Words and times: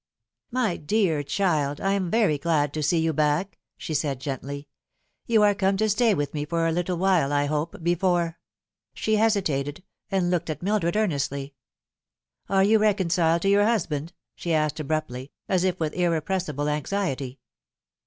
"My 0.51 0.77
dear 0.77 1.21
child, 1.21 1.79
I 1.79 1.93
am 1.93 2.09
very 2.09 2.39
glad 2.39 2.73
to 2.73 2.81
see 2.81 2.97
you 2.97 3.13
back," 3.13 3.59
she 3.77 3.93
said 3.93 4.19
gently." 4.19 4.67
You 5.27 5.43
are 5.43 5.53
come 5.53 5.77
to 5.77 5.87
stay 5.87 6.15
with 6.15 6.33
me 6.33 6.43
for 6.43 6.65
a 6.65 6.71
little 6.71 6.97
while, 6.97 7.31
I 7.31 7.45
hope, 7.45 7.83
before" 7.83 8.39
She 8.95 9.17
hesitated, 9.17 9.83
and 10.09 10.31
looked 10.31 10.49
at 10.49 10.63
Mildred 10.63 10.97
earnestly." 10.97 11.53
Are 12.49 12.63
you 12.63 12.79
reconciled 12.79 13.43
to 13.43 13.49
your 13.49 13.65
husband?" 13.65 14.11
she 14.35 14.53
asked 14.55 14.79
abruptly, 14.79 15.33
as 15.47 15.63
if 15.63 15.79
with 15.79 15.93
irrepressible 15.93 16.67
anxiety. 16.67 17.39